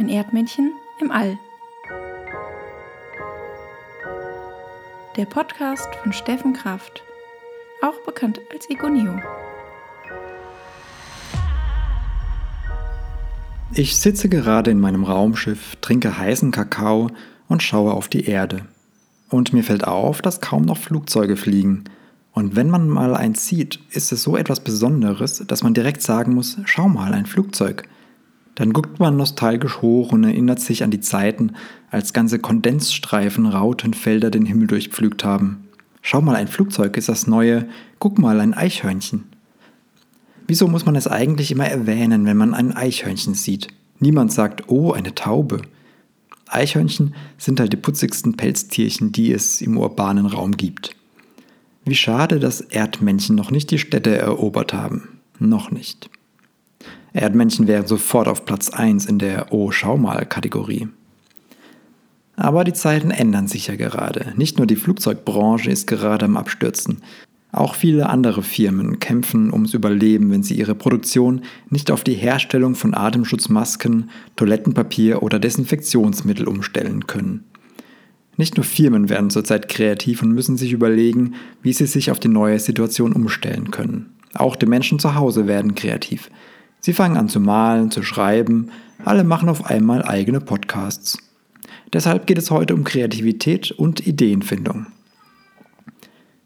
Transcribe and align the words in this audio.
Ein 0.00 0.08
Erdmännchen 0.08 0.74
im 1.00 1.10
All. 1.10 1.36
Der 5.16 5.24
Podcast 5.24 5.88
von 6.00 6.12
Steffen 6.12 6.52
Kraft, 6.52 7.02
auch 7.82 7.96
bekannt 8.06 8.38
als 8.52 8.70
Egoneo. 8.70 9.20
Ich 13.74 13.96
sitze 13.96 14.28
gerade 14.28 14.70
in 14.70 14.78
meinem 14.78 15.02
Raumschiff, 15.02 15.74
trinke 15.80 16.16
heißen 16.16 16.52
Kakao 16.52 17.10
und 17.48 17.64
schaue 17.64 17.92
auf 17.92 18.06
die 18.06 18.26
Erde. 18.26 18.66
Und 19.30 19.52
mir 19.52 19.64
fällt 19.64 19.82
auf, 19.82 20.22
dass 20.22 20.40
kaum 20.40 20.62
noch 20.62 20.78
Flugzeuge 20.78 21.36
fliegen. 21.36 21.82
Und 22.32 22.54
wenn 22.54 22.70
man 22.70 22.88
mal 22.88 23.16
eins 23.16 23.46
sieht, 23.46 23.80
ist 23.90 24.12
es 24.12 24.22
so 24.22 24.36
etwas 24.36 24.60
Besonderes, 24.60 25.42
dass 25.44 25.64
man 25.64 25.74
direkt 25.74 26.02
sagen 26.02 26.34
muss, 26.34 26.56
schau 26.66 26.88
mal, 26.88 27.14
ein 27.14 27.26
Flugzeug. 27.26 27.88
Dann 28.58 28.72
guckt 28.72 28.98
man 28.98 29.16
nostalgisch 29.16 29.82
hoch 29.82 30.10
und 30.10 30.24
erinnert 30.24 30.58
sich 30.58 30.82
an 30.82 30.90
die 30.90 30.98
Zeiten, 30.98 31.52
als 31.92 32.12
ganze 32.12 32.40
Kondensstreifen 32.40 33.46
Rautenfelder 33.46 34.32
den 34.32 34.46
Himmel 34.46 34.66
durchpflügt 34.66 35.22
haben. 35.22 35.68
Schau 36.02 36.20
mal, 36.22 36.34
ein 36.34 36.48
Flugzeug 36.48 36.96
ist 36.96 37.08
das 37.08 37.28
neue, 37.28 37.68
guck 38.00 38.18
mal, 38.18 38.40
ein 38.40 38.54
Eichhörnchen. 38.54 39.26
Wieso 40.48 40.66
muss 40.66 40.84
man 40.84 40.96
es 40.96 41.06
eigentlich 41.06 41.52
immer 41.52 41.68
erwähnen, 41.68 42.26
wenn 42.26 42.36
man 42.36 42.52
ein 42.52 42.72
Eichhörnchen 42.72 43.34
sieht? 43.34 43.68
Niemand 44.00 44.32
sagt, 44.32 44.68
oh, 44.68 44.90
eine 44.90 45.14
Taube. 45.14 45.62
Eichhörnchen 46.48 47.14
sind 47.36 47.60
halt 47.60 47.72
die 47.72 47.76
putzigsten 47.76 48.36
Pelztierchen, 48.36 49.12
die 49.12 49.32
es 49.32 49.62
im 49.62 49.78
urbanen 49.78 50.26
Raum 50.26 50.56
gibt. 50.56 50.96
Wie 51.84 51.94
schade, 51.94 52.40
dass 52.40 52.60
Erdmännchen 52.60 53.36
noch 53.36 53.52
nicht 53.52 53.70
die 53.70 53.78
Städte 53.78 54.18
erobert 54.18 54.72
haben. 54.72 55.20
Noch 55.38 55.70
nicht. 55.70 56.10
Erdmännchen 57.12 57.66
wären 57.66 57.86
sofort 57.86 58.28
auf 58.28 58.44
Platz 58.44 58.70
1 58.70 59.06
in 59.06 59.18
der 59.18 59.52
Oh, 59.52 59.70
schau 59.70 59.96
mal 59.96 60.26
Kategorie. 60.26 60.88
Aber 62.36 62.62
die 62.62 62.72
Zeiten 62.72 63.10
ändern 63.10 63.48
sich 63.48 63.66
ja 63.66 63.76
gerade. 63.76 64.32
Nicht 64.36 64.58
nur 64.58 64.66
die 64.66 64.76
Flugzeugbranche 64.76 65.70
ist 65.70 65.86
gerade 65.86 66.26
am 66.26 66.36
Abstürzen. 66.36 67.02
Auch 67.50 67.74
viele 67.74 68.08
andere 68.10 68.42
Firmen 68.42 69.00
kämpfen 69.00 69.52
ums 69.52 69.74
Überleben, 69.74 70.30
wenn 70.30 70.42
sie 70.42 70.54
ihre 70.54 70.74
Produktion 70.74 71.42
nicht 71.70 71.90
auf 71.90 72.04
die 72.04 72.14
Herstellung 72.14 72.74
von 72.74 72.94
Atemschutzmasken, 72.94 74.10
Toilettenpapier 74.36 75.22
oder 75.22 75.38
Desinfektionsmittel 75.38 76.46
umstellen 76.46 77.06
können. 77.06 77.44
Nicht 78.36 78.56
nur 78.56 78.64
Firmen 78.64 79.08
werden 79.08 79.30
zurzeit 79.30 79.68
kreativ 79.68 80.22
und 80.22 80.32
müssen 80.32 80.56
sich 80.56 80.72
überlegen, 80.72 81.34
wie 81.62 81.72
sie 81.72 81.86
sich 81.86 82.12
auf 82.12 82.20
die 82.20 82.28
neue 82.28 82.60
Situation 82.60 83.12
umstellen 83.12 83.72
können. 83.72 84.14
Auch 84.34 84.54
die 84.54 84.66
Menschen 84.66 85.00
zu 85.00 85.16
Hause 85.16 85.48
werden 85.48 85.74
kreativ. 85.74 86.30
Sie 86.80 86.92
fangen 86.92 87.16
an 87.16 87.28
zu 87.28 87.40
malen, 87.40 87.90
zu 87.90 88.02
schreiben, 88.02 88.70
alle 89.04 89.24
machen 89.24 89.48
auf 89.48 89.66
einmal 89.66 90.02
eigene 90.02 90.40
Podcasts. 90.40 91.18
Deshalb 91.92 92.26
geht 92.26 92.38
es 92.38 92.50
heute 92.50 92.74
um 92.74 92.84
Kreativität 92.84 93.70
und 93.70 94.06
Ideenfindung. 94.06 94.86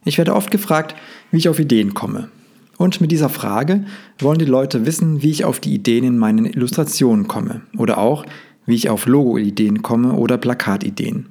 Ich 0.05 0.19
werde 0.19 0.35
oft 0.35 0.51
gefragt, 0.51 0.95
wie 1.31 1.39
ich 1.39 1.49
auf 1.49 1.59
Ideen 1.59 1.95
komme. 1.95 2.29
Und 2.77 3.01
mit 3.01 3.13
dieser 3.13 3.29
Frage 3.29 3.85
wollen 4.19 4.39
die 4.39 4.45
Leute 4.45 4.87
wissen, 4.87 5.23
wie 5.23 5.31
ich 5.31 5.45
auf 5.45 5.61
die 5.61 5.75
Ideen 5.75 6.05
in 6.05 6.19
meinen 6.19 6.47
Illustrationen 6.47 7.29
komme 7.29 7.63
oder 7.77 7.99
auch, 7.99 8.25
wie 8.67 8.75
ich 8.75 8.89
auf 8.89 9.07
Logo-Ideen 9.07 9.83
komme 9.83 10.15
oder 10.15 10.39
Plakatideen. 10.39 11.27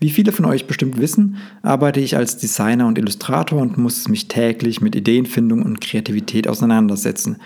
Wie 0.00 0.10
viele 0.10 0.30
von 0.30 0.44
euch 0.44 0.66
bestimmt 0.66 0.98
wissen, 0.98 1.38
arbeite 1.62 2.00
ich 2.00 2.16
als 2.16 2.36
Designer 2.36 2.86
und 2.86 2.98
Illustrator 2.98 3.60
und 3.60 3.78
muss 3.78 4.08
mich 4.08 4.28
täglich 4.28 4.80
mit 4.80 4.94
Ideenfindung 4.94 5.62
und 5.62 5.80
Kreativität 5.80 6.46
auseinandersetzen 6.46 7.38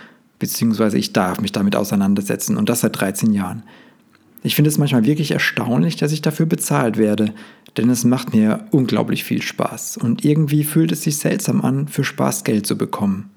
beziehungsweise 0.42 0.98
ich 0.98 1.12
darf 1.12 1.40
mich 1.40 1.52
damit 1.52 1.76
auseinandersetzen 1.76 2.56
und 2.56 2.68
das 2.68 2.80
seit 2.80 3.00
13 3.00 3.32
Jahren. 3.32 3.62
Ich 4.42 4.56
finde 4.56 4.70
es 4.70 4.76
manchmal 4.76 5.04
wirklich 5.04 5.30
erstaunlich, 5.30 5.94
dass 5.94 6.10
ich 6.10 6.20
dafür 6.20 6.46
bezahlt 6.46 6.98
werde, 6.98 7.32
denn 7.76 7.88
es 7.88 8.02
macht 8.02 8.34
mir 8.34 8.66
unglaublich 8.72 9.22
viel 9.22 9.40
Spaß 9.40 9.98
und 9.98 10.24
irgendwie 10.24 10.64
fühlt 10.64 10.90
es 10.90 11.02
sich 11.02 11.18
seltsam 11.18 11.60
an, 11.60 11.86
für 11.86 12.02
Spaß 12.02 12.42
Geld 12.42 12.66
zu 12.66 12.76
bekommen. 12.76 13.30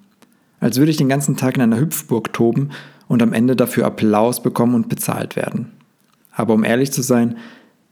Als 0.59 0.79
würde 0.79 0.89
ich 0.89 0.97
den 0.97 1.07
ganzen 1.07 1.37
Tag 1.37 1.57
in 1.57 1.61
einer 1.61 1.79
Hüpfburg 1.79 2.33
toben 2.33 2.71
und 3.07 3.21
am 3.21 3.33
Ende 3.33 3.55
dafür 3.55 3.85
Applaus 3.85 4.41
bekommen 4.41 4.73
und 4.73 4.89
bezahlt 4.89 5.35
werden. 5.35 5.73
Aber 6.31 6.55
um 6.55 6.63
ehrlich 6.63 6.91
zu 6.91 7.03
sein, 7.03 7.37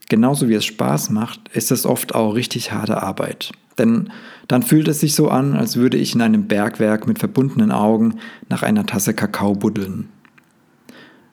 genauso 0.08 0.48
wie 0.48 0.54
es 0.54 0.64
Spaß 0.64 1.10
macht, 1.10 1.48
ist 1.52 1.70
es 1.70 1.86
oft 1.86 2.14
auch 2.14 2.34
richtig 2.34 2.72
harte 2.72 3.02
Arbeit. 3.02 3.52
Denn 3.78 4.10
dann 4.48 4.62
fühlt 4.62 4.88
es 4.88 5.00
sich 5.00 5.14
so 5.14 5.28
an, 5.28 5.54
als 5.54 5.76
würde 5.76 5.96
ich 5.96 6.14
in 6.14 6.22
einem 6.22 6.46
Bergwerk 6.46 7.06
mit 7.06 7.18
verbundenen 7.18 7.72
Augen 7.72 8.16
nach 8.48 8.62
einer 8.62 8.86
Tasse 8.86 9.14
Kakao 9.14 9.54
buddeln. 9.54 10.08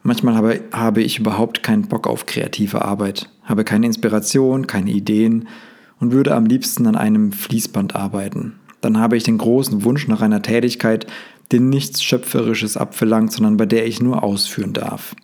Manchmal 0.03 0.35
habe, 0.35 0.61
habe 0.71 1.03
ich 1.03 1.19
überhaupt 1.19 1.61
keinen 1.61 1.87
Bock 1.87 2.07
auf 2.07 2.25
kreative 2.25 2.83
Arbeit, 2.83 3.29
habe 3.43 3.63
keine 3.63 3.85
Inspiration, 3.85 4.65
keine 4.65 4.91
Ideen 4.91 5.47
und 5.99 6.11
würde 6.11 6.33
am 6.33 6.45
liebsten 6.45 6.87
an 6.87 6.95
einem 6.95 7.31
Fließband 7.31 7.95
arbeiten. 7.95 8.55
Dann 8.81 8.97
habe 8.97 9.15
ich 9.15 9.23
den 9.23 9.37
großen 9.37 9.83
Wunsch 9.83 10.07
nach 10.07 10.21
einer 10.21 10.41
Tätigkeit, 10.41 11.05
die 11.51 11.59
nichts 11.59 12.01
Schöpferisches 12.01 12.77
abverlangt, 12.77 13.31
sondern 13.31 13.57
bei 13.57 13.67
der 13.67 13.85
ich 13.85 14.01
nur 14.01 14.23
ausführen 14.23 14.73
darf. 14.73 15.15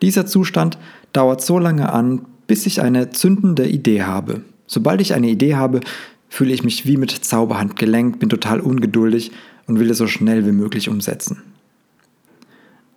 Dieser 0.00 0.24
Zustand 0.24 0.78
dauert 1.12 1.42
so 1.42 1.58
lange 1.58 1.92
an, 1.92 2.22
bis 2.46 2.66
ich 2.66 2.80
eine 2.82 3.10
zündende 3.10 3.68
Idee 3.68 4.02
habe. 4.02 4.42
Sobald 4.66 5.00
ich 5.00 5.14
eine 5.14 5.28
Idee 5.28 5.54
habe, 5.54 5.80
fühle 6.28 6.52
ich 6.52 6.64
mich 6.64 6.86
wie 6.86 6.96
mit 6.96 7.10
Zauberhand 7.10 7.76
gelenkt, 7.76 8.18
bin 8.18 8.28
total 8.28 8.60
ungeduldig 8.60 9.32
und 9.66 9.78
will 9.78 9.90
es 9.90 9.98
so 9.98 10.06
schnell 10.06 10.46
wie 10.46 10.52
möglich 10.52 10.88
umsetzen. 10.88 11.42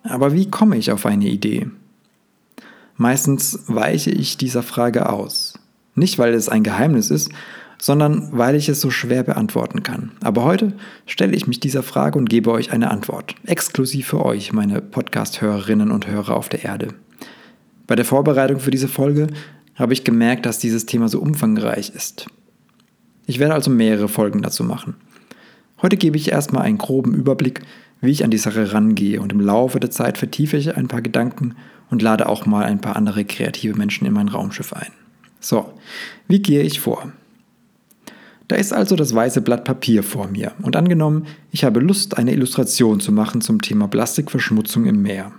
Aber 0.02 0.32
wie 0.32 0.50
komme 0.50 0.76
ich 0.76 0.90
auf 0.90 1.06
eine 1.06 1.28
Idee? 1.28 1.68
Meistens 2.96 3.60
weiche 3.66 4.10
ich 4.10 4.36
dieser 4.36 4.62
Frage 4.62 5.08
aus. 5.08 5.54
Nicht, 5.94 6.18
weil 6.18 6.34
es 6.34 6.48
ein 6.48 6.64
Geheimnis 6.64 7.10
ist, 7.10 7.30
sondern 7.80 8.30
weil 8.32 8.56
ich 8.56 8.68
es 8.68 8.80
so 8.80 8.90
schwer 8.90 9.22
beantworten 9.22 9.82
kann. 9.82 10.10
Aber 10.20 10.44
heute 10.44 10.72
stelle 11.06 11.36
ich 11.36 11.46
mich 11.46 11.60
dieser 11.60 11.82
Frage 11.82 12.18
und 12.18 12.28
gebe 12.28 12.50
euch 12.50 12.72
eine 12.72 12.90
Antwort. 12.90 13.34
Exklusiv 13.46 14.08
für 14.08 14.24
euch, 14.24 14.52
meine 14.52 14.80
Podcast-Hörerinnen 14.80 15.92
und 15.92 16.08
Hörer 16.08 16.36
auf 16.36 16.48
der 16.48 16.64
Erde. 16.64 16.88
Bei 17.88 17.96
der 17.96 18.04
Vorbereitung 18.04 18.60
für 18.60 18.70
diese 18.70 18.86
Folge 18.86 19.28
habe 19.74 19.94
ich 19.94 20.04
gemerkt, 20.04 20.44
dass 20.44 20.58
dieses 20.58 20.84
Thema 20.84 21.08
so 21.08 21.20
umfangreich 21.20 21.90
ist. 21.90 22.26
Ich 23.26 23.38
werde 23.38 23.54
also 23.54 23.70
mehrere 23.70 24.08
Folgen 24.08 24.42
dazu 24.42 24.62
machen. 24.62 24.94
Heute 25.80 25.96
gebe 25.96 26.18
ich 26.18 26.30
erstmal 26.30 26.64
einen 26.64 26.76
groben 26.76 27.14
Überblick, 27.14 27.62
wie 28.02 28.10
ich 28.10 28.24
an 28.24 28.30
die 28.30 28.36
Sache 28.36 28.74
rangehe 28.74 29.20
und 29.22 29.32
im 29.32 29.40
Laufe 29.40 29.80
der 29.80 29.90
Zeit 29.90 30.18
vertiefe 30.18 30.58
ich 30.58 30.76
ein 30.76 30.86
paar 30.86 31.00
Gedanken 31.00 31.56
und 31.88 32.02
lade 32.02 32.28
auch 32.28 32.44
mal 32.44 32.64
ein 32.64 32.82
paar 32.82 32.94
andere 32.94 33.24
kreative 33.24 33.74
Menschen 33.74 34.06
in 34.06 34.12
mein 34.12 34.28
Raumschiff 34.28 34.74
ein. 34.74 34.92
So, 35.40 35.72
wie 36.26 36.42
gehe 36.42 36.62
ich 36.62 36.80
vor? 36.80 37.10
Da 38.48 38.56
ist 38.56 38.74
also 38.74 38.96
das 38.96 39.14
weiße 39.14 39.40
Blatt 39.40 39.64
Papier 39.64 40.02
vor 40.02 40.28
mir 40.28 40.52
und 40.62 40.76
angenommen, 40.76 41.26
ich 41.52 41.64
habe 41.64 41.80
Lust, 41.80 42.18
eine 42.18 42.32
Illustration 42.32 43.00
zu 43.00 43.12
machen 43.12 43.40
zum 43.40 43.62
Thema 43.62 43.88
Plastikverschmutzung 43.88 44.84
im 44.84 45.00
Meer. 45.00 45.32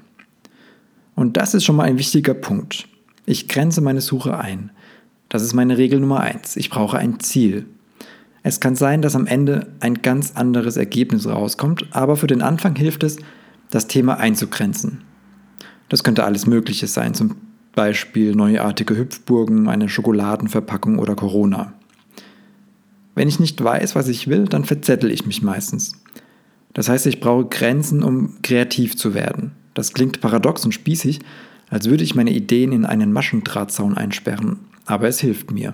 Und 1.19 1.35
das 1.35 1.53
ist 1.53 1.65
schon 1.65 1.75
mal 1.75 1.83
ein 1.83 1.97
wichtiger 1.97 2.33
Punkt. 2.33 2.87
Ich 3.25 3.49
grenze 3.49 3.81
meine 3.81 3.99
Suche 3.99 4.37
ein. 4.37 4.71
Das 5.27 5.43
ist 5.43 5.53
meine 5.53 5.77
Regel 5.77 5.99
Nummer 5.99 6.21
eins. 6.21 6.55
Ich 6.55 6.69
brauche 6.69 6.97
ein 6.97 7.19
Ziel. 7.19 7.65
Es 8.41 8.61
kann 8.61 8.77
sein, 8.77 9.01
dass 9.01 9.17
am 9.17 9.27
Ende 9.27 9.67
ein 9.81 9.95
ganz 9.95 10.37
anderes 10.37 10.77
Ergebnis 10.77 11.27
rauskommt, 11.27 11.87
aber 11.91 12.15
für 12.15 12.27
den 12.27 12.41
Anfang 12.41 12.73
hilft 12.77 13.03
es, 13.03 13.17
das 13.69 13.87
Thema 13.87 14.17
einzugrenzen. 14.17 15.01
Das 15.89 16.05
könnte 16.05 16.23
alles 16.23 16.47
Mögliche 16.47 16.87
sein, 16.87 17.13
zum 17.13 17.35
Beispiel 17.75 18.33
neuartige 18.33 18.95
Hüpfburgen, 18.95 19.67
eine 19.67 19.89
Schokoladenverpackung 19.89 20.99
oder 20.99 21.15
Corona. 21.15 21.73
Wenn 23.15 23.27
ich 23.27 23.41
nicht 23.41 23.61
weiß, 23.61 23.93
was 23.93 24.07
ich 24.07 24.29
will, 24.29 24.45
dann 24.45 24.63
verzettel 24.63 25.11
ich 25.11 25.25
mich 25.25 25.41
meistens. 25.41 26.01
Das 26.71 26.87
heißt, 26.87 27.07
ich 27.07 27.19
brauche 27.19 27.43
Grenzen, 27.43 28.03
um 28.03 28.41
kreativ 28.41 28.95
zu 28.95 29.13
werden. 29.13 29.58
Das 29.79 29.93
klingt 29.93 30.19
paradox 30.19 30.65
und 30.65 30.73
spießig, 30.73 31.21
als 31.69 31.89
würde 31.89 32.03
ich 32.03 32.13
meine 32.13 32.31
Ideen 32.31 32.73
in 32.73 32.85
einen 32.85 33.13
Maschendrahtzaun 33.13 33.95
einsperren, 33.95 34.59
aber 34.85 35.07
es 35.07 35.21
hilft 35.21 35.51
mir. 35.51 35.73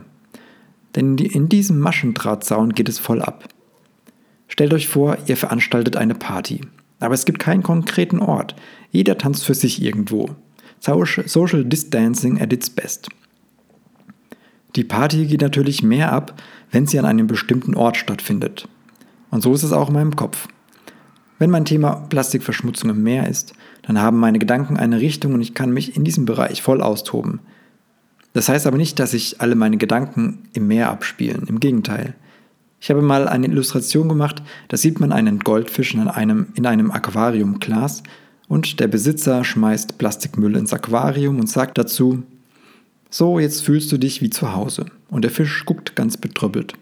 Denn 0.95 1.17
in 1.17 1.49
diesem 1.49 1.79
Maschendrahtzaun 1.79 2.73
geht 2.73 2.87
es 2.87 2.99
voll 2.99 3.23
ab. 3.23 3.49
Stellt 4.47 4.75
euch 4.75 4.87
vor, 4.87 5.17
ihr 5.25 5.35
veranstaltet 5.35 5.95
eine 5.95 6.13
Party. 6.13 6.61
Aber 6.99 7.15
es 7.15 7.25
gibt 7.25 7.39
keinen 7.39 7.63
konkreten 7.63 8.19
Ort. 8.19 8.55
Jeder 8.91 9.17
tanzt 9.17 9.43
für 9.43 9.55
sich 9.55 9.81
irgendwo. 9.81 10.29
Social 10.79 11.65
Distancing 11.65 12.39
at 12.39 12.53
its 12.53 12.69
best. 12.69 13.09
Die 14.75 14.83
Party 14.83 15.25
geht 15.25 15.41
natürlich 15.41 15.81
mehr 15.81 16.13
ab, 16.13 16.39
wenn 16.69 16.85
sie 16.85 16.99
an 16.99 17.05
einem 17.05 17.25
bestimmten 17.25 17.73
Ort 17.73 17.97
stattfindet. 17.97 18.67
Und 19.31 19.41
so 19.41 19.51
ist 19.51 19.63
es 19.63 19.71
auch 19.71 19.87
in 19.87 19.95
meinem 19.95 20.15
Kopf. 20.15 20.47
Wenn 21.39 21.49
mein 21.49 21.65
Thema 21.65 22.05
Plastikverschmutzung 22.09 22.91
im 22.91 23.01
Meer 23.01 23.27
ist, 23.27 23.55
dann 23.87 24.01
haben 24.01 24.17
meine 24.17 24.39
Gedanken 24.39 24.77
eine 24.77 24.99
Richtung 24.99 25.33
und 25.33 25.41
ich 25.41 25.53
kann 25.53 25.71
mich 25.71 25.95
in 25.95 26.03
diesem 26.03 26.25
Bereich 26.25 26.61
voll 26.61 26.81
austoben. 26.81 27.39
Das 28.33 28.49
heißt 28.49 28.67
aber 28.67 28.77
nicht, 28.77 28.99
dass 28.99 29.11
sich 29.11 29.41
alle 29.41 29.55
meine 29.55 29.77
Gedanken 29.77 30.49
im 30.53 30.67
Meer 30.67 30.89
abspielen. 30.89 31.45
Im 31.47 31.59
Gegenteil. 31.59 32.15
Ich 32.81 32.89
habe 32.89 33.01
mal 33.01 33.27
eine 33.27 33.47
Illustration 33.47 34.09
gemacht, 34.09 34.43
da 34.67 34.77
sieht 34.77 34.99
man 34.99 35.11
einen 35.11 35.39
Goldfisch 35.39 35.93
in 35.93 36.07
einem, 36.07 36.47
in 36.55 36.65
einem 36.65 36.91
Aquariumglas 36.91 38.03
und 38.47 38.79
der 38.79 38.87
Besitzer 38.87 39.43
schmeißt 39.43 39.97
Plastikmüll 39.97 40.55
ins 40.55 40.73
Aquarium 40.73 41.39
und 41.39 41.49
sagt 41.49 41.77
dazu, 41.77 42.23
so, 43.09 43.39
jetzt 43.39 43.63
fühlst 43.63 43.91
du 43.91 43.97
dich 43.97 44.21
wie 44.21 44.29
zu 44.29 44.53
Hause. 44.53 44.85
Und 45.09 45.23
der 45.23 45.31
Fisch 45.31 45.65
guckt 45.65 45.95
ganz 45.95 46.17
betrüppelt. 46.17 46.73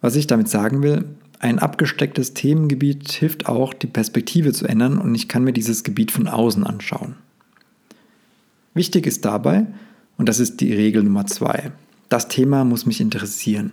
Was 0.00 0.16
ich 0.16 0.26
damit 0.26 0.48
sagen 0.48 0.82
will, 0.82 1.04
ein 1.44 1.58
abgestecktes 1.58 2.32
Themengebiet 2.32 3.12
hilft 3.12 3.46
auch, 3.46 3.74
die 3.74 3.86
Perspektive 3.86 4.54
zu 4.54 4.66
ändern 4.66 4.96
und 4.96 5.14
ich 5.14 5.28
kann 5.28 5.44
mir 5.44 5.52
dieses 5.52 5.84
Gebiet 5.84 6.10
von 6.10 6.26
außen 6.26 6.64
anschauen. 6.64 7.16
Wichtig 8.72 9.06
ist 9.06 9.26
dabei, 9.26 9.66
und 10.16 10.28
das 10.28 10.40
ist 10.40 10.60
die 10.62 10.72
Regel 10.72 11.02
Nummer 11.02 11.26
zwei, 11.26 11.70
das 12.08 12.28
Thema 12.28 12.64
muss 12.64 12.86
mich 12.86 13.00
interessieren. 13.00 13.72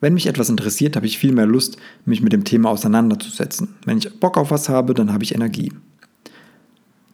Wenn 0.00 0.14
mich 0.14 0.26
etwas 0.26 0.50
interessiert, 0.50 0.96
habe 0.96 1.06
ich 1.06 1.18
viel 1.18 1.30
mehr 1.30 1.46
Lust, 1.46 1.76
mich 2.04 2.20
mit 2.20 2.32
dem 2.32 2.42
Thema 2.42 2.70
auseinanderzusetzen. 2.70 3.76
Wenn 3.84 3.98
ich 3.98 4.18
Bock 4.18 4.36
auf 4.36 4.50
was 4.50 4.68
habe, 4.68 4.92
dann 4.92 5.12
habe 5.12 5.22
ich 5.22 5.36
Energie. 5.36 5.72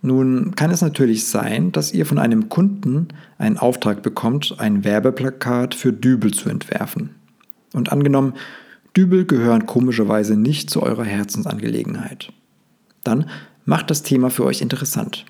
Nun 0.01 0.55
kann 0.55 0.71
es 0.71 0.81
natürlich 0.81 1.27
sein, 1.27 1.73
dass 1.73 1.93
ihr 1.93 2.07
von 2.07 2.19
einem 2.19 2.49
Kunden 2.49 3.09
einen 3.37 3.59
Auftrag 3.59 4.03
bekommt, 4.03 4.55
ein 4.59 4.85
Werbeplakat 4.85 5.75
für 5.75 5.93
Dübel 5.93 6.33
zu 6.33 6.49
entwerfen. 6.49 7.11
Und 7.75 7.93
angenommen, 7.93 8.33
Dübel 8.99 9.27
gehören 9.27 9.65
komischerweise 9.65 10.35
nicht 10.35 10.71
zu 10.71 10.83
eurer 10.83 11.05
Herzensangelegenheit. 11.05 12.33
Dann 13.05 13.31
macht 13.65 13.93
das 13.93 14.03
Thema 14.03 14.29
für 14.29 14.45
euch 14.45 14.61
interessant. 14.61 15.25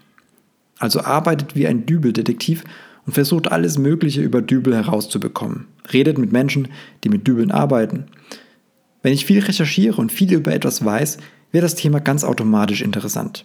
Also 0.79 1.03
arbeitet 1.03 1.55
wie 1.55 1.67
ein 1.67 1.85
Dübeldetektiv 1.85 2.65
und 3.05 3.13
versucht 3.13 3.53
alles 3.53 3.77
Mögliche 3.77 4.23
über 4.23 4.41
Dübel 4.41 4.75
herauszubekommen. 4.75 5.67
Redet 5.93 6.17
mit 6.17 6.33
Menschen, 6.33 6.69
die 7.05 7.11
mit 7.11 7.29
Dübeln 7.29 7.51
arbeiten. 7.51 8.07
Wenn 9.03 9.13
ich 9.13 9.27
viel 9.27 9.41
recherchiere 9.41 10.01
und 10.01 10.13
viel 10.13 10.33
über 10.33 10.55
etwas 10.55 10.83
weiß, 10.83 11.19
wird 11.53 11.63
das 11.63 11.75
Thema 11.75 12.01
ganz 12.01 12.25
automatisch 12.25 12.81
interessant. 12.81 13.45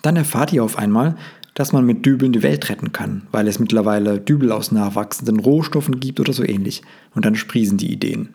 Dann 0.00 0.16
erfahrt 0.16 0.54
ihr 0.54 0.64
auf 0.64 0.78
einmal, 0.78 1.16
dass 1.52 1.74
man 1.74 1.84
mit 1.84 2.06
Dübeln 2.06 2.32
die 2.32 2.42
Welt 2.42 2.70
retten 2.70 2.92
kann, 2.92 3.26
weil 3.30 3.46
es 3.46 3.58
mittlerweile 3.58 4.20
Dübel 4.20 4.52
aus 4.52 4.72
nachwachsenden 4.72 5.38
Rohstoffen 5.38 6.00
gibt 6.00 6.18
oder 6.18 6.32
so 6.32 6.44
ähnlich. 6.44 6.80
Und 7.14 7.26
dann 7.26 7.34
sprießen 7.34 7.76
die 7.76 7.92
Ideen. 7.92 8.30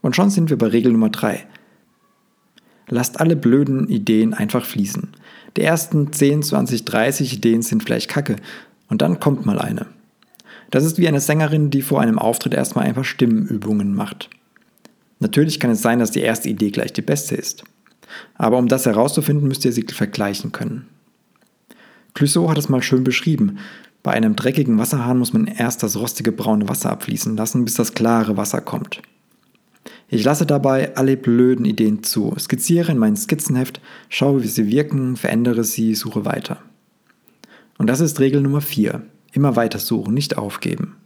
Und 0.00 0.16
schon 0.16 0.30
sind 0.30 0.50
wir 0.50 0.58
bei 0.58 0.68
Regel 0.68 0.92
Nummer 0.92 1.10
3. 1.10 1.44
Lasst 2.88 3.20
alle 3.20 3.36
blöden 3.36 3.88
Ideen 3.88 4.32
einfach 4.32 4.64
fließen. 4.64 5.08
Die 5.56 5.62
ersten 5.62 6.12
10, 6.12 6.42
20, 6.42 6.84
30 6.84 7.34
Ideen 7.34 7.62
sind 7.62 7.82
vielleicht 7.82 8.08
kacke 8.08 8.36
und 8.88 9.02
dann 9.02 9.20
kommt 9.20 9.44
mal 9.44 9.58
eine. 9.58 9.86
Das 10.70 10.84
ist 10.84 10.98
wie 10.98 11.08
eine 11.08 11.20
Sängerin, 11.20 11.70
die 11.70 11.82
vor 11.82 12.00
einem 12.00 12.18
Auftritt 12.18 12.54
erstmal 12.54 12.86
einfach 12.86 13.04
Stimmenübungen 13.04 13.94
macht. 13.94 14.30
Natürlich 15.18 15.60
kann 15.60 15.70
es 15.70 15.82
sein, 15.82 15.98
dass 15.98 16.10
die 16.10 16.20
erste 16.20 16.48
Idee 16.48 16.70
gleich 16.70 16.92
die 16.92 17.02
beste 17.02 17.34
ist. 17.34 17.64
Aber 18.34 18.58
um 18.58 18.68
das 18.68 18.86
herauszufinden, 18.86 19.48
müsst 19.48 19.64
ihr 19.64 19.72
sie 19.72 19.82
vergleichen 19.82 20.52
können. 20.52 20.86
Clouseau 22.14 22.48
hat 22.50 22.58
es 22.58 22.68
mal 22.68 22.82
schön 22.82 23.04
beschrieben. 23.04 23.58
Bei 24.02 24.12
einem 24.12 24.36
dreckigen 24.36 24.78
Wasserhahn 24.78 25.18
muss 25.18 25.32
man 25.32 25.46
erst 25.46 25.82
das 25.82 25.96
rostige 25.96 26.32
braune 26.32 26.68
Wasser 26.68 26.90
abfließen 26.90 27.36
lassen, 27.36 27.64
bis 27.64 27.74
das 27.74 27.94
klare 27.94 28.36
Wasser 28.36 28.60
kommt. 28.60 29.02
Ich 30.08 30.24
lasse 30.24 30.46
dabei 30.46 30.96
alle 30.96 31.16
blöden 31.16 31.64
Ideen 31.64 32.02
zu, 32.02 32.34
skizziere 32.38 32.92
in 32.92 32.98
mein 32.98 33.16
Skizzenheft, 33.16 33.80
schaue, 34.08 34.42
wie 34.42 34.48
sie 34.48 34.66
wirken, 34.66 35.16
verändere 35.16 35.64
sie, 35.64 35.94
suche 35.94 36.24
weiter. 36.24 36.58
Und 37.76 37.88
das 37.88 38.00
ist 38.00 38.18
Regel 38.18 38.40
Nummer 38.40 38.60
4. 38.60 39.02
Immer 39.32 39.56
weiter 39.56 39.78
suchen, 39.78 40.14
nicht 40.14 40.38
aufgeben. 40.38 40.96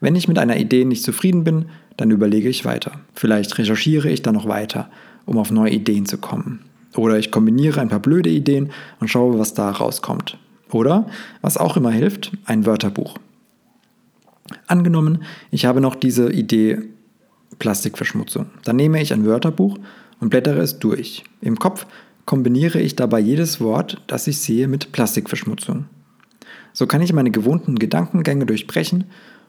Wenn 0.00 0.16
ich 0.16 0.28
mit 0.28 0.38
einer 0.38 0.56
Idee 0.56 0.84
nicht 0.84 1.04
zufrieden 1.04 1.44
bin, 1.44 1.66
dann 1.96 2.10
überlege 2.10 2.48
ich 2.48 2.64
weiter. 2.64 2.92
Vielleicht 3.14 3.58
recherchiere 3.58 4.08
ich 4.08 4.22
dann 4.22 4.34
noch 4.34 4.48
weiter 4.48 4.88
um 5.28 5.36
auf 5.36 5.50
neue 5.50 5.70
Ideen 5.70 6.06
zu 6.06 6.16
kommen. 6.16 6.60
Oder 6.96 7.18
ich 7.18 7.30
kombiniere 7.30 7.80
ein 7.80 7.90
paar 7.90 8.00
blöde 8.00 8.30
Ideen 8.30 8.70
und 8.98 9.08
schaue, 9.08 9.38
was 9.38 9.52
da 9.52 9.70
rauskommt. 9.70 10.38
Oder, 10.70 11.06
was 11.42 11.58
auch 11.58 11.76
immer 11.76 11.90
hilft, 11.90 12.32
ein 12.46 12.64
Wörterbuch. 12.64 13.18
Angenommen, 14.66 15.22
ich 15.50 15.66
habe 15.66 15.82
noch 15.82 15.94
diese 15.94 16.32
Idee 16.32 16.78
Plastikverschmutzung. 17.58 18.46
Dann 18.64 18.76
nehme 18.76 19.00
ich 19.00 19.12
ein 19.12 19.24
Wörterbuch 19.24 19.78
und 20.20 20.30
blättere 20.30 20.60
es 20.60 20.78
durch. 20.78 21.24
Im 21.40 21.58
Kopf 21.58 21.86
kombiniere 22.26 22.80
ich 22.80 22.96
dabei 22.96 23.20
jedes 23.20 23.60
Wort, 23.60 24.02
das 24.06 24.26
ich 24.26 24.38
sehe, 24.38 24.68
mit 24.68 24.92
Plastikverschmutzung. 24.92 25.86
So 26.72 26.86
kann 26.86 27.02
ich 27.02 27.12
meine 27.12 27.30
gewohnten 27.30 27.78
Gedankengänge 27.78 28.46
durchbrechen 28.46 29.04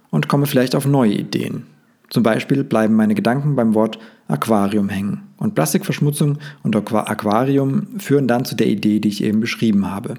und 0.10 0.28
komme 0.28 0.46
vielleicht 0.46 0.76
auf 0.76 0.86
neue 0.86 1.14
Ideen. 1.14 1.66
Zum 2.10 2.24
Beispiel 2.24 2.64
bleiben 2.64 2.96
meine 2.96 3.14
Gedanken 3.14 3.56
beim 3.56 3.76
Wort 3.76 4.00
Aquarium 4.28 4.90
hängen. 4.90 5.24
Und 5.38 5.56
Plastikverschmutzung 5.56 6.40
und 6.64 6.76
Aquarium 6.76 8.00
führen 8.00 8.28
dann 8.28 8.46
zu 8.46 8.56
der 8.56 8.68
Idee, 8.68 9.00
die 9.00 9.10
ich 9.10 9.24
eben 9.24 9.40
beschrieben 9.40 9.92
habe. 9.92 10.16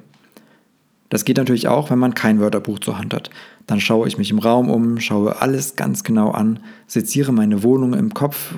Das 1.11 1.25
geht 1.25 1.37
natürlich 1.37 1.69
auch, 1.69 1.91
wenn 1.91 1.99
man 1.99 2.15
kein 2.15 2.41
Wörterbuch 2.41 2.79
zur 2.79 2.97
Hand 2.97 3.13
hat. 3.13 3.31
Dann 3.67 3.81
schaue 3.81 4.09
ich 4.09 4.17
mich 4.17 4.31
im 4.31 4.39
Raum 4.39 4.71
um, 4.71 4.99
schaue 4.99 5.43
alles 5.43 5.77
ganz 5.77 6.03
genau 6.03 6.31
an, 6.31 6.61
seziere 6.87 7.33
meine 7.33 7.63
Wohnung 7.63 7.95
im 7.95 8.15
Kopf 8.15 8.55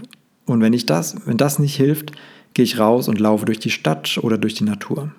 und 0.46 0.60
wenn 0.60 0.72
ich 0.72 0.87
das, 0.87 1.16
wenn 1.26 1.37
das 1.37 1.58
nicht 1.58 1.76
hilft, 1.76 2.12
gehe 2.54 2.64
ich 2.64 2.78
raus 2.78 3.08
und 3.08 3.19
laufe 3.19 3.46
durch 3.46 3.58
die 3.58 3.70
Stadt 3.70 4.19
oder 4.20 4.38
durch 4.38 4.54
die 4.54 4.64
Natur. 4.64 5.10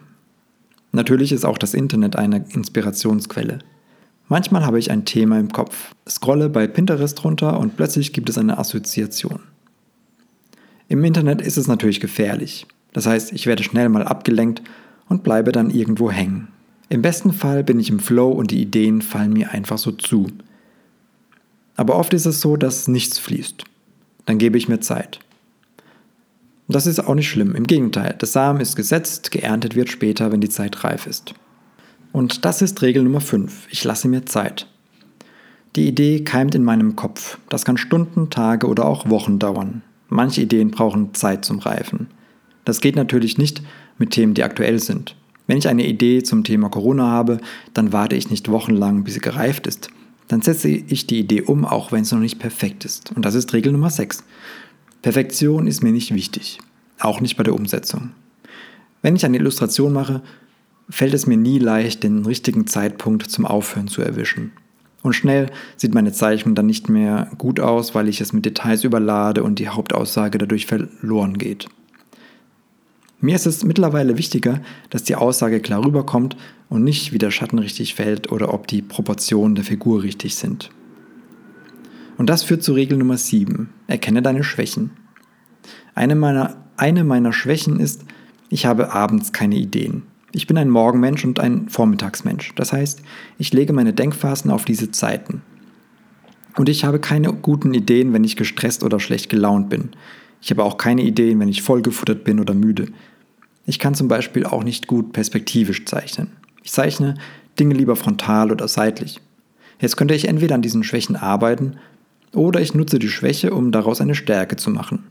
Natürlich 0.91 1.31
ist 1.31 1.45
auch 1.45 1.57
das 1.57 1.74
Internet 1.74 2.15
eine 2.15 2.45
Inspirationsquelle. 2.50 3.59
Manchmal 4.27 4.65
habe 4.65 4.80
ich 4.80 4.91
ein 4.91 5.06
Thema 5.06 5.39
im 5.39 5.51
Kopf, 5.51 5.94
scrolle 6.07 6.50
bei 6.50 6.68
Pinterest 6.68 7.24
runter 7.24 7.59
und 7.59 7.75
plötzlich 7.75 8.13
gibt 8.13 8.30
es 8.30 8.38
eine 8.38 8.57
Assoziation. 8.57 9.39
Im 10.88 11.03
Internet 11.03 11.41
ist 11.41 11.57
es 11.57 11.68
natürlich 11.68 12.00
gefährlich. 12.00 12.68
Das 12.94 13.07
heißt, 13.07 13.33
ich 13.33 13.47
werde 13.47 13.63
schnell 13.63 13.89
mal 13.89 14.03
abgelenkt 14.03 14.62
und 15.09 15.24
bleibe 15.24 15.51
dann 15.51 15.71
irgendwo 15.71 16.12
hängen. 16.12 16.50
Im 16.94 17.01
besten 17.01 17.34
Fall 17.34 17.63
bin 17.63 17.80
ich 17.80 17.90
im 17.90 17.98
Flow 17.98 18.30
und 18.30 18.51
die 18.51 18.62
Ideen 18.62 19.01
fallen 19.01 19.34
mir 19.34 19.50
einfach 19.50 19.80
so 19.80 19.92
zu. 19.92 20.28
Aber 21.75 21.95
oft 21.95 22.13
ist 22.13 22.28
es 22.28 22.40
so, 22.40 22.56
dass 22.56 22.88
nichts 22.88 23.18
fließt. 23.18 23.63
Dann 24.28 24.38
gebe 24.38 24.60
ich 24.60 24.69
mir 24.69 24.80
Zeit. 24.80 25.19
Das 26.68 26.86
ist 26.86 27.00
auch 27.00 27.16
nicht 27.16 27.28
schlimm. 27.28 27.56
Im 27.56 27.66
Gegenteil, 27.66 28.16
der 28.22 28.28
Samen 28.28 28.62
ist 28.62 28.75
gesetzt, 28.75 29.31
geerntet 29.31 29.75
wird 29.75 29.90
später, 29.90 30.31
wenn 30.31 30.40
die 30.40 30.50
Zeit 30.50 30.84
reif 30.84 31.07
ist. 31.07 31.34
Und 32.12 32.45
das 32.45 32.62
ist 32.62 32.84
Regel 32.84 33.01
Nummer 33.01 33.22
5. 33.22 33.69
Ich 33.72 33.84
lasse 33.84 34.07
mir 34.07 34.28
Zeit. 34.28 34.68
Die 35.75 35.88
Idee 35.88 36.24
keimt 36.24 36.54
in 36.54 36.63
meinem 36.63 36.95
Kopf. 36.95 37.40
Das 37.50 37.66
kann 37.66 37.78
Stunden, 37.78 38.30
Tage 38.30 38.68
oder 38.68 38.86
auch 38.86 39.10
Wochen 39.10 39.40
dauern. 39.40 39.81
Manche 40.10 40.42
Ideen 40.42 40.69
brauchen 40.69 41.16
Zeit 41.16 41.44
zum 41.44 41.57
Reifen. 41.57 42.06
Das 42.66 42.81
geht 42.81 42.95
natürlich 42.95 43.40
nicht 43.40 43.63
mit 43.98 44.12
Themen, 44.12 44.36
die 44.36 44.44
aktuell 44.44 44.78
sind. 44.78 45.16
Wenn 45.48 45.57
ich 45.57 45.68
eine 45.68 45.86
Idee 45.86 46.24
zum 46.24 46.44
Thema 46.44 46.69
Corona 46.69 47.07
habe, 47.07 47.40
dann 47.74 47.92
warte 47.92 48.16
ich 48.16 48.30
nicht 48.30 48.50
wochenlang, 48.50 49.04
bis 49.04 49.16
sie 49.16 49.19
gereift 49.19 49.68
ist. 49.68 49.90
Dann 50.28 50.42
setze 50.42 50.69
ich 50.69 51.06
die 51.06 51.19
Idee 51.19 51.42
um, 51.42 51.66
auch 51.66 51.92
wenn 51.92 52.04
es 52.04 52.12
noch 52.12 52.19
nicht 52.19 52.40
perfekt 52.40 52.85
ist. 52.85 53.12
Und 53.16 53.26
das 53.26 53.35
ist 53.35 53.54
Regel 53.54 53.71
Nummer 53.71 53.90
6. 53.90 54.23
Perfektion 55.02 55.68
ist 55.68 55.83
mir 55.83 55.92
nicht 55.92 56.14
wichtig, 56.14 56.59
auch 57.00 57.19
nicht 57.19 57.35
bei 57.35 57.44
der 57.44 57.56
Umsetzung. 57.56 58.12
Wenn 59.02 59.18
ich 59.18 59.26
eine 59.26 59.38
Illustration 59.38 59.92
mache, 59.92 60.21
fällt 60.90 61.14
es 61.14 61.28
mir 61.28 61.38
nie 61.38 61.59
leicht, 61.59 62.04
den 62.04 62.26
richtigen 62.26 62.68
Zeitpunkt 62.68 63.30
zum 63.30 63.45
Aufhören 63.45 63.90
zu 63.90 64.02
erwischen. 64.02 64.54
Und 65.02 65.14
schnell 65.14 65.47
sieht 65.76 65.94
meine 65.94 66.14
Zeichnung 66.14 66.56
dann 66.56 66.66
nicht 66.66 66.88
mehr 66.88 67.30
gut 67.38 67.59
aus, 67.59 67.94
weil 67.94 68.07
ich 68.07 68.21
es 68.21 68.31
mit 68.31 68.45
Details 68.45 68.85
überlade 68.85 69.44
und 69.44 69.59
die 69.59 69.68
Hauptaussage 69.68 70.38
dadurch 70.38 70.66
verloren 70.66 71.38
geht. 71.38 71.68
Mir 73.23 73.35
ist 73.35 73.45
es 73.45 73.63
mittlerweile 73.63 74.18
wichtiger, 74.18 74.59
dass 74.89 75.03
die 75.03 75.15
Aussage 75.15 75.61
klar 75.61 75.85
rüberkommt 75.85 76.35
und 76.68 76.83
nicht, 76.83 77.13
wie 77.13 77.18
der 77.19 77.31
Schatten 77.31 77.57
richtig 77.57 77.95
fällt 77.95 78.30
oder 78.33 78.53
ob 78.53 78.68
die 78.68 78.81
Proportionen 78.81 79.56
der 79.56 79.63
Figur 79.63 80.03
richtig 80.03 80.35
sind. 80.35 80.71
Und 82.18 82.30
das 82.30 82.44
führt 82.44 82.63
zu 82.63 82.73
Regel 82.73 82.97
Nummer 82.97 83.15
7. 83.15 83.69
Erkenne 83.87 84.21
deine 84.21 84.44
Schwächen. 84.44 84.92
Eine 85.95 86.15
meiner, 86.15 86.57
eine 86.75 87.06
meiner 87.06 87.31
Schwächen 87.31 87.80
ist, 87.80 88.03
ich 88.49 88.65
habe 88.65 88.92
abends 88.92 89.31
keine 89.31 89.56
Ideen. 89.56 90.03
Ich 90.33 90.45
bin 90.45 90.57
ein 90.57 90.69
Morgenmensch 90.69 91.23
und 91.23 91.39
ein 91.39 91.69
Vormittagsmensch. 91.69 92.53
Das 92.56 92.73
heißt, 92.73 93.03
ich 93.37 93.53
lege 93.53 93.71
meine 93.71 93.94
Denkphasen 93.94 94.51
auf 94.51 94.65
diese 94.65 94.92
Zeiten. 94.92 95.44
Und 96.57 96.68
ich 96.68 96.83
habe 96.83 96.99
keine 96.99 97.31
guten 97.31 97.73
Ideen, 97.73 98.11
wenn 98.11 98.25
ich 98.25 98.35
gestresst 98.35 98.83
oder 98.83 98.99
schlecht 98.99 99.30
gelaunt 99.30 99.69
bin. 99.69 99.92
Ich 100.42 100.51
habe 100.51 100.65
auch 100.65 100.75
keine 100.75 101.03
Ideen, 101.03 101.39
wenn 101.39 101.47
ich 101.47 101.61
vollgefuttert 101.61 102.25
bin 102.25 102.42
oder 102.42 102.53
müde. 102.53 102.87
Ich 103.66 103.80
kann 103.80 103.96
zum 103.96 104.08
Beispiel 104.08 104.46
auch 104.46 104.64
nicht 104.64 104.88
gut 104.88 105.14
perspektivisch 105.14 105.86
zeichnen. 105.86 106.32
Ich 106.64 106.72
zeichne 106.72 107.16
Dinge 107.60 107.74
lieber 107.76 107.96
frontal 107.96 108.52
oder 108.52 108.68
seitlich. 108.68 109.22
Jetzt 109.80 109.98
könnte 109.98 110.14
ich 110.14 110.28
entweder 110.28 110.56
an 110.56 110.62
diesen 110.62 110.84
Schwächen 110.84 111.16
arbeiten 111.16 111.78
oder 112.34 112.62
ich 112.62 112.74
nutze 112.74 113.00
die 113.00 113.10
Schwäche, 113.10 113.54
um 113.54 113.72
daraus 113.72 114.02
eine 114.02 114.16
Stärke 114.16 114.56
zu 114.56 114.70
machen. 114.70 115.04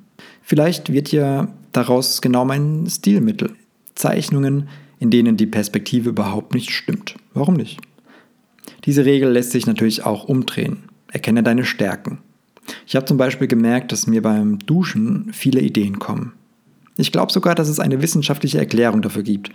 Vielleicht 0.43 0.93
wird 0.93 1.13
ja 1.13 1.49
daraus 1.73 2.21
genau 2.21 2.45
mein 2.45 2.87
Stilmittel. 2.89 3.53
Zeichnungen, 3.95 4.69
in 4.99 5.11
denen 5.11 5.37
die 5.37 5.47
Perspektive 5.47 6.11
überhaupt 6.11 6.55
nicht 6.55 6.71
stimmt. 6.71 7.17
Warum 7.35 7.55
nicht? 7.55 7.81
Diese 8.85 9.05
Regel 9.05 9.31
lässt 9.31 9.53
sich 9.53 9.67
natürlich 9.67 10.05
auch 10.05 10.25
umdrehen. 10.25 10.85
Erkenne 11.09 11.43
deine 11.43 11.65
Stärken. 11.65 12.19
Ich 12.87 12.97
habe 12.97 13.07
zum 13.07 13.17
Beispiel 13.17 13.49
gemerkt, 13.49 13.93
dass 13.93 14.07
mir 14.07 14.23
beim 14.23 14.59
Duschen 14.61 15.31
viele 15.33 15.61
Ideen 15.61 15.99
kommen. 15.99 16.33
Ich 16.97 17.13
glaube 17.13 17.33
sogar, 17.33 17.55
dass 17.55 17.69
es 17.69 17.81
eine 17.81 18.03
wissenschaftliche 18.03 18.59
Erklärung 18.59 19.03
dafür 19.03 19.23
gibt. 19.23 19.51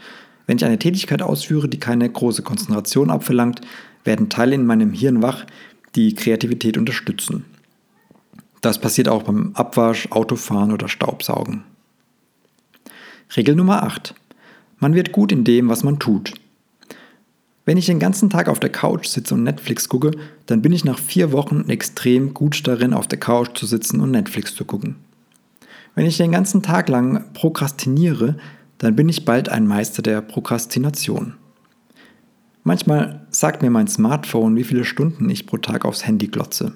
Wenn 0.48 0.58
ich 0.58 0.65
eine 0.65 0.79
Tätigkeit 0.79 1.22
ausführe, 1.22 1.67
die 1.67 1.79
keine 1.79 2.10
große 2.10 2.41
Konzentration 2.41 3.12
abverlangt, 3.12 3.62
werden 4.03 4.29
Teile 4.29 4.56
in 4.56 4.65
meinem 4.65 4.94
Hirn 4.94 5.22
wach, 5.22 5.46
die 5.96 6.15
Kreativität 6.15 6.77
unterstützen. 6.77 7.46
Das 8.62 8.79
passiert 8.79 9.08
auch 9.08 9.24
beim 9.24 9.51
Abwasch, 9.53 10.08
Autofahren 10.12 10.72
oder 10.72 10.88
Staubsaugen. 10.88 11.63
Regel 13.36 13.56
Nummer 13.56 13.84
8. 13.84 14.15
Man 14.79 14.96
wird 14.96 15.12
gut 15.12 15.32
in 15.32 15.44
dem, 15.44 15.70
was 15.70 15.84
man 15.84 16.00
tut. 16.00 16.34
Wenn 17.65 17.77
ich 17.77 17.86
den 17.88 18.00
ganzen 18.00 18.29
Tag 18.29 18.48
auf 18.48 18.62
der 18.62 18.72
Couch 18.72 19.08
sitze 19.08 19.34
und 19.34 19.44
Netflix 19.44 19.89
gucke, 19.89 20.12
dann 20.46 20.62
bin 20.62 20.72
ich 20.72 20.86
nach 20.86 20.98
vier 20.98 21.34
Wochen 21.34 21.70
extrem 21.70 22.34
gut 22.34 22.65
darin, 22.65 22.94
auf 22.94 23.08
der 23.08 23.20
Couch 23.20 23.58
zu 23.58 23.65
sitzen 23.65 24.00
und 24.00 24.12
Netflix 24.12 24.56
zu 24.56 24.63
gucken. 24.63 24.96
Wenn 25.98 26.06
ich 26.06 26.18
den 26.18 26.32
ganzen 26.32 26.62
Tag 26.62 26.89
lang 26.89 27.24
prokrastiniere, 27.34 28.36
dann 28.77 28.96
bin 28.96 29.10
ich 29.10 29.25
bald 29.25 29.50
ein 29.50 29.66
Meister 29.66 30.04
der 30.04 30.22
Prokrastination. 30.22 31.34
Manchmal 32.63 33.25
sagt 33.32 33.63
mir 33.63 33.72
mein 33.72 33.88
Smartphone, 33.88 34.56
wie 34.56 34.63
viele 34.63 34.86
Stunden 34.86 35.27
ich 35.27 35.48
pro 35.48 35.58
Tag 35.58 35.86
aufs 35.86 36.06
Handy 36.06 36.27
glotze. 36.27 36.74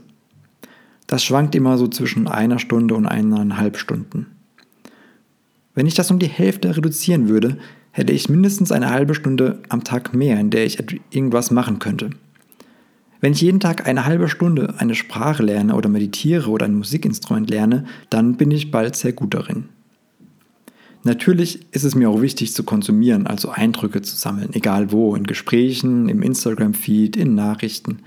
Das 1.06 1.24
schwankt 1.24 1.54
immer 1.54 1.78
so 1.78 1.88
zwischen 1.88 2.28
einer 2.28 2.58
Stunde 2.58 2.96
und 2.96 3.06
eineinhalb 3.06 3.78
Stunden. 3.78 4.26
Wenn 5.76 5.86
ich 5.86 5.94
das 5.94 6.10
um 6.10 6.18
die 6.18 6.26
Hälfte 6.26 6.76
reduzieren 6.76 7.30
würde, 7.30 7.60
hätte 7.92 8.14
ich 8.14 8.28
mindestens 8.28 8.72
eine 8.72 8.90
halbe 8.90 9.14
Stunde 9.14 9.62
am 9.70 9.84
Tag 9.84 10.16
mehr, 10.16 10.40
in 10.40 10.50
der 10.50 10.66
ich 10.66 10.84
irgendwas 11.12 11.52
machen 11.52 11.78
könnte. 11.78 12.10
Wenn 13.22 13.34
ich 13.34 13.42
jeden 13.42 13.60
Tag 13.60 13.88
eine 13.88 14.06
halbe 14.06 14.28
Stunde 14.28 14.74
eine 14.80 14.96
Sprache 14.96 15.44
lerne 15.44 15.76
oder 15.76 15.90
meditiere 15.90 16.50
oder 16.50 16.66
ein 16.66 16.76
Musikinstrument 16.76 17.50
lerne, 17.50 17.86
dann 18.10 18.36
bin 18.36 18.50
ich 18.50 18.72
bald 18.72 18.96
sehr 18.96 19.14
gut 19.14 19.36
darin. 19.36 19.70
Natürlich 21.04 21.68
ist 21.72 21.84
es 21.84 21.96
mir 21.96 22.10
auch 22.10 22.22
wichtig 22.22 22.54
zu 22.54 22.64
konsumieren, 22.64 23.28
also 23.28 23.50
Eindrücke 23.50 24.02
zu 24.02 24.16
sammeln, 24.16 24.50
egal 24.54 24.92
wo, 24.92 25.16
in 25.16 25.26
Gesprächen, 25.26 26.10
im 26.10 26.22
Instagram-Feed, 26.22 27.16
in 27.16 27.34
Nachrichten. 27.34 28.00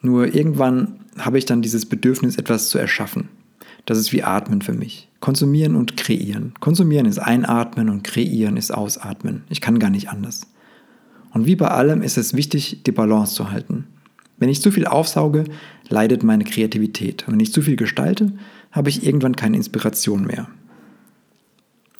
Nur 0.00 0.34
irgendwann 0.34 1.00
habe 1.18 1.38
ich 1.38 1.46
dann 1.46 1.62
dieses 1.62 1.86
Bedürfnis, 1.86 2.36
etwas 2.36 2.68
zu 2.68 2.78
erschaffen. 2.78 3.28
Das 3.86 3.98
ist 3.98 4.12
wie 4.12 4.22
Atmen 4.22 4.62
für 4.62 4.72
mich. 4.72 5.08
Konsumieren 5.20 5.76
und 5.76 5.96
kreieren. 5.96 6.54
Konsumieren 6.60 7.06
ist 7.06 7.18
einatmen 7.18 7.88
und 7.88 8.02
kreieren 8.02 8.56
ist 8.56 8.72
ausatmen. 8.72 9.44
Ich 9.48 9.60
kann 9.60 9.78
gar 9.78 9.90
nicht 9.90 10.08
anders. 10.08 10.46
Und 11.34 11.46
wie 11.46 11.56
bei 11.56 11.68
allem 11.68 12.00
ist 12.00 12.16
es 12.16 12.32
wichtig, 12.32 12.84
die 12.84 12.92
Balance 12.92 13.34
zu 13.34 13.50
halten. 13.50 13.86
Wenn 14.38 14.48
ich 14.48 14.62
zu 14.62 14.70
viel 14.70 14.86
aufsauge, 14.86 15.44
leidet 15.88 16.22
meine 16.22 16.44
Kreativität. 16.44 17.26
Und 17.26 17.34
wenn 17.34 17.40
ich 17.40 17.52
zu 17.52 17.60
viel 17.60 17.76
gestalte, 17.76 18.32
habe 18.72 18.88
ich 18.88 19.04
irgendwann 19.04 19.36
keine 19.36 19.56
Inspiration 19.56 20.26
mehr. 20.26 20.48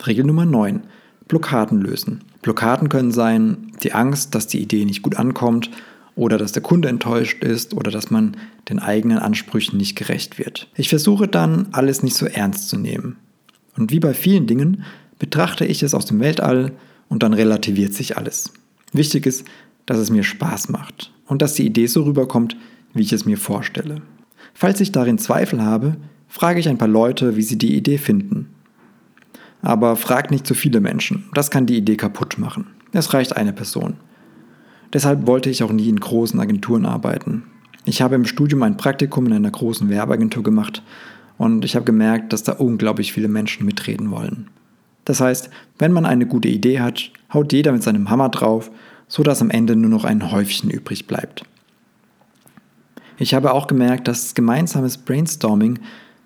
Regel 0.06 0.24
Nummer 0.24 0.46
9. 0.46 0.82
Blockaden 1.28 1.80
lösen. 1.80 2.22
Blockaden 2.42 2.88
können 2.88 3.12
sein 3.12 3.72
die 3.82 3.92
Angst, 3.92 4.34
dass 4.34 4.46
die 4.46 4.60
Idee 4.60 4.84
nicht 4.84 5.02
gut 5.02 5.16
ankommt 5.16 5.70
oder 6.16 6.38
dass 6.38 6.52
der 6.52 6.62
Kunde 6.62 6.88
enttäuscht 6.88 7.42
ist 7.42 7.74
oder 7.74 7.90
dass 7.90 8.10
man 8.10 8.36
den 8.68 8.78
eigenen 8.78 9.18
Ansprüchen 9.18 9.78
nicht 9.78 9.96
gerecht 9.96 10.38
wird. 10.38 10.68
Ich 10.76 10.88
versuche 10.88 11.26
dann, 11.26 11.68
alles 11.72 12.02
nicht 12.02 12.16
so 12.16 12.26
ernst 12.26 12.68
zu 12.68 12.76
nehmen. 12.76 13.16
Und 13.76 13.90
wie 13.90 14.00
bei 14.00 14.14
vielen 14.14 14.46
Dingen 14.46 14.84
betrachte 15.18 15.64
ich 15.64 15.82
es 15.82 15.94
aus 15.94 16.06
dem 16.06 16.20
Weltall 16.20 16.72
und 17.08 17.22
dann 17.22 17.34
relativiert 17.34 17.94
sich 17.94 18.16
alles. 18.16 18.52
Wichtig 18.94 19.26
ist, 19.26 19.44
dass 19.86 19.98
es 19.98 20.08
mir 20.08 20.22
Spaß 20.22 20.70
macht 20.70 21.12
und 21.26 21.42
dass 21.42 21.54
die 21.54 21.66
Idee 21.66 21.86
so 21.86 22.04
rüberkommt, 22.04 22.56
wie 22.94 23.02
ich 23.02 23.12
es 23.12 23.26
mir 23.26 23.36
vorstelle. 23.36 24.00
Falls 24.54 24.80
ich 24.80 24.92
darin 24.92 25.18
Zweifel 25.18 25.60
habe, 25.60 25.96
frage 26.28 26.60
ich 26.60 26.68
ein 26.68 26.78
paar 26.78 26.88
Leute, 26.88 27.36
wie 27.36 27.42
sie 27.42 27.58
die 27.58 27.76
Idee 27.76 27.98
finden. 27.98 28.50
Aber 29.62 29.96
frag 29.96 30.30
nicht 30.30 30.46
zu 30.46 30.54
viele 30.54 30.80
Menschen, 30.80 31.24
das 31.34 31.50
kann 31.50 31.66
die 31.66 31.76
Idee 31.76 31.96
kaputt 31.96 32.38
machen. 32.38 32.66
Es 32.92 33.12
reicht 33.12 33.36
eine 33.36 33.52
Person. 33.52 33.94
Deshalb 34.92 35.26
wollte 35.26 35.50
ich 35.50 35.64
auch 35.64 35.72
nie 35.72 35.88
in 35.88 35.98
großen 35.98 36.38
Agenturen 36.38 36.86
arbeiten. 36.86 37.42
Ich 37.84 38.00
habe 38.00 38.14
im 38.14 38.26
Studium 38.26 38.62
ein 38.62 38.76
Praktikum 38.76 39.26
in 39.26 39.32
einer 39.32 39.50
großen 39.50 39.88
Werbeagentur 39.88 40.44
gemacht 40.44 40.82
und 41.36 41.64
ich 41.64 41.74
habe 41.74 41.84
gemerkt, 41.84 42.32
dass 42.32 42.44
da 42.44 42.52
unglaublich 42.52 43.12
viele 43.12 43.28
Menschen 43.28 43.66
mitreden 43.66 44.12
wollen. 44.12 44.48
Das 45.04 45.20
heißt, 45.20 45.50
wenn 45.78 45.92
man 45.92 46.06
eine 46.06 46.26
gute 46.26 46.48
Idee 46.48 46.80
hat, 46.80 47.10
haut 47.32 47.52
jeder 47.52 47.72
mit 47.72 47.82
seinem 47.82 48.10
Hammer 48.10 48.28
drauf, 48.28 48.70
so 49.08 49.22
dass 49.22 49.42
am 49.42 49.50
Ende 49.50 49.76
nur 49.76 49.90
noch 49.90 50.04
ein 50.04 50.30
Häufchen 50.32 50.70
übrig 50.70 51.06
bleibt. 51.06 51.44
Ich 53.18 53.34
habe 53.34 53.52
auch 53.52 53.66
gemerkt, 53.66 54.08
dass 54.08 54.34
gemeinsames 54.34 54.98
Brainstorming 54.98 55.78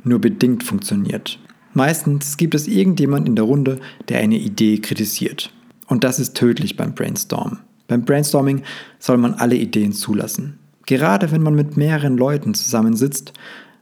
nur 0.05 0.21
bedingt 0.21 0.65
funktioniert. 0.65 1.39
Meistens 1.75 2.37
gibt 2.37 2.55
es 2.55 2.67
irgendjemand 2.67 3.29
in 3.29 3.37
der 3.37 3.45
Runde, 3.45 3.79
der 4.09 4.21
eine 4.21 4.39
Idee 4.39 4.79
kritisiert. 4.79 5.53
Und 5.87 6.05
das 6.05 6.19
ist 6.19 6.37
tödlich 6.37 6.77
beim 6.77 6.95
Brainstormen. 6.95 7.59
Beim 7.89 8.05
Brainstorming 8.05 8.63
soll 8.99 9.19
man 9.19 9.35
alle 9.35 9.57
Ideen 9.57 9.93
zulassen. 9.93 10.59
Gerade 10.87 11.31
wenn 11.31 11.43
man 11.43 11.55
mit 11.55 11.77
mehreren 11.77 12.17
Leuten 12.17 12.55
zusammensitzt, 12.55 13.33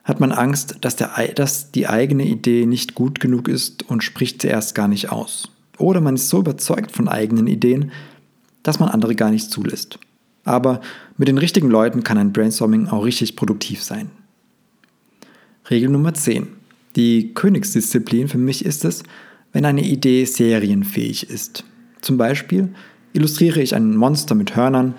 hat 0.07 0.21
man 0.21 0.31
Angst, 0.31 0.77
dass, 0.83 0.95
der, 0.95 1.11
dass 1.35 1.73
die 1.73 1.89
eigene 1.89 2.25
Idee 2.25 2.65
nicht 2.65 2.95
gut 2.95 3.19
genug 3.19 3.49
ist 3.49 3.83
und 3.91 4.05
spricht 4.05 4.41
sie 4.41 4.49
erst 4.49 4.77
gar 4.77 4.87
nicht 4.87 5.11
aus. 5.11 5.51
Oder 5.79 6.01
man 6.01 6.15
ist 6.15 6.29
so 6.29 6.39
überzeugt 6.39 6.93
von 6.93 7.09
eigenen 7.09 7.49
Ideen, 7.49 7.91
dass 8.63 8.79
man 8.79 8.89
andere 8.89 9.17
gar 9.17 9.31
nicht 9.31 9.51
zulässt. 9.51 9.99
Aber 10.45 10.81
mit 11.19 11.27
den 11.27 11.39
richtigen 11.39 11.69
Leuten 11.69 12.05
kann 12.05 12.19
ein 12.19 12.33
Brainstorming 12.33 12.87
auch 12.87 13.05
richtig 13.05 13.35
produktiv 13.35 13.83
sein. 13.83 14.11
Regel 15.69 15.91
Nummer 15.91 16.15
10. 16.15 16.47
Die 16.95 17.35
Königsdisziplin 17.35 18.29
für 18.29 18.39
mich 18.39 18.65
ist 18.65 18.85
es, 18.85 19.03
wenn 19.53 19.65
eine 19.65 19.83
Idee 19.83 20.25
serienfähig 20.25 21.29
ist. 21.29 21.65
Zum 22.01 22.17
Beispiel, 22.17 22.69
illustriere 23.13 23.61
ich 23.61 23.75
ein 23.75 23.97
Monster 23.97 24.37
mit 24.37 24.55
Hörnern 24.55 24.95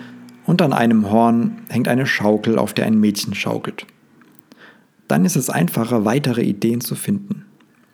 und 0.46 0.62
an 0.62 0.74
einem 0.74 1.10
Horn 1.10 1.62
hängt 1.70 1.88
eine 1.88 2.06
Schaukel, 2.06 2.60
auf 2.60 2.74
der 2.74 2.86
ein 2.86 3.00
Mädchen 3.00 3.34
schaukelt. 3.34 3.86
Dann 5.08 5.26
ist 5.26 5.36
es 5.36 5.50
einfacher, 5.50 6.06
weitere 6.06 6.44
Ideen 6.44 6.82
zu 6.82 6.96
finden. 6.96 7.46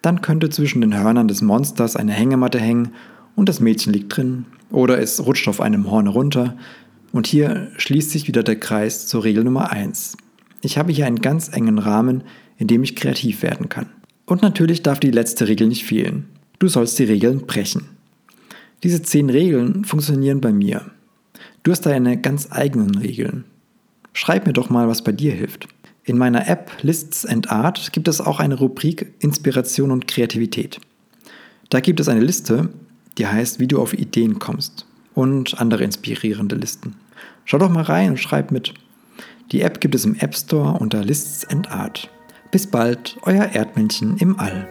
Dann 0.01 0.21
könnte 0.21 0.49
zwischen 0.49 0.81
den 0.81 0.97
Hörnern 0.97 1.27
des 1.27 1.41
Monsters 1.41 1.95
eine 1.95 2.11
Hängematte 2.11 2.59
hängen 2.59 2.89
und 3.35 3.49
das 3.49 3.59
Mädchen 3.59 3.93
liegt 3.93 4.15
drin 4.15 4.45
oder 4.71 4.99
es 4.99 5.25
rutscht 5.25 5.47
auf 5.47 5.61
einem 5.61 5.89
Horn 5.89 6.07
runter. 6.07 6.57
Und 7.11 7.27
hier 7.27 7.71
schließt 7.77 8.11
sich 8.11 8.27
wieder 8.27 8.43
der 8.43 8.59
Kreis 8.59 9.07
zur 9.07 9.23
Regel 9.23 9.43
Nummer 9.43 9.71
1. 9.71 10.17
Ich 10.61 10.77
habe 10.77 10.91
hier 10.91 11.05
einen 11.05 11.21
ganz 11.21 11.49
engen 11.49 11.77
Rahmen, 11.77 12.23
in 12.57 12.67
dem 12.67 12.83
ich 12.83 12.95
kreativ 12.95 13.43
werden 13.43 13.69
kann. 13.69 13.87
Und 14.25 14.41
natürlich 14.41 14.81
darf 14.83 14.99
die 14.99 15.11
letzte 15.11 15.47
Regel 15.47 15.67
nicht 15.67 15.83
fehlen. 15.83 16.25
Du 16.59 16.67
sollst 16.67 16.97
die 16.97 17.03
Regeln 17.03 17.45
brechen. 17.45 17.89
Diese 18.83 19.01
zehn 19.01 19.29
Regeln 19.29 19.85
funktionieren 19.85 20.41
bei 20.41 20.51
mir. 20.51 20.91
Du 21.63 21.71
hast 21.71 21.85
deine 21.85 22.19
ganz 22.19 22.49
eigenen 22.51 22.95
Regeln. 22.95 23.45
Schreib 24.13 24.47
mir 24.47 24.53
doch 24.53 24.69
mal, 24.69 24.87
was 24.87 25.03
bei 25.03 25.11
dir 25.11 25.33
hilft. 25.33 25.67
In 26.05 26.17
meiner 26.17 26.49
App 26.49 26.71
Lists 26.81 27.25
and 27.25 27.49
Art 27.49 27.93
gibt 27.93 28.09
es 28.09 28.19
auch 28.19 28.39
eine 28.39 28.55
Rubrik 28.55 29.13
Inspiration 29.19 29.89
und 29.89 30.07
Kreativität. 30.07 30.81
Da 31.69 31.79
gibt 31.79 31.99
es 32.01 32.09
eine 32.09 32.19
Liste, 32.19 32.69
die 33.17 33.25
heißt, 33.25 33.59
wie 33.59 33.67
du 33.67 33.81
auf 33.81 33.93
Ideen 33.93 34.39
kommst 34.39 34.85
und 35.13 35.59
andere 35.61 35.83
inspirierende 35.83 36.55
Listen. 36.55 36.95
Schau 37.45 37.57
doch 37.57 37.69
mal 37.69 37.83
rein 37.83 38.11
und 38.11 38.19
schreib 38.19 38.51
mit. 38.51 38.73
Die 39.51 39.61
App 39.61 39.79
gibt 39.79 39.95
es 39.95 40.03
im 40.03 40.15
App 40.15 40.35
Store 40.35 40.77
unter 40.77 41.03
Lists 41.03 41.45
and 41.45 41.71
Art. 41.71 42.09
Bis 42.51 42.67
bald, 42.67 43.17
euer 43.23 43.45
Erdmännchen 43.45 44.17
im 44.17 44.37
All. 44.39 44.67